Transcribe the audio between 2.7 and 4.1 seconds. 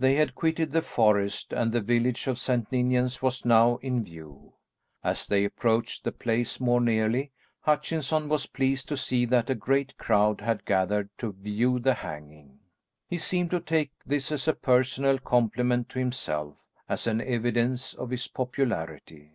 Ninians was now in